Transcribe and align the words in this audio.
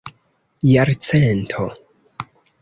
jarcento 0.71 1.67